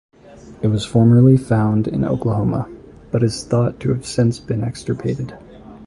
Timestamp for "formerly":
0.83-1.37